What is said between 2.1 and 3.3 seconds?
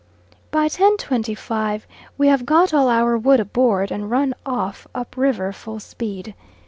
we have got all our